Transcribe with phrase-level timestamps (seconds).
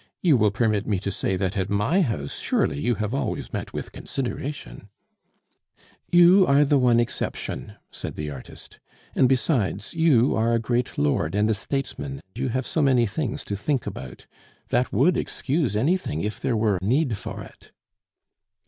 [0.23, 3.71] You will permit me to say that at my house surely you have always met
[3.71, 4.89] with consideration"
[6.21, 8.79] "You are the one exception," said the artist.
[9.13, 13.43] "And besides, you are a great lord and a statesman, you have so many things
[13.43, 14.25] to think about.
[14.69, 17.69] That would excuse anything, if there were need for it."